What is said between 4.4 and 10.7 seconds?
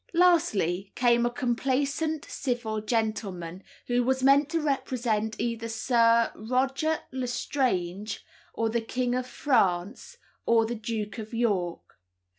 to represent either Sir Roger l'Estrange, or the King of France, or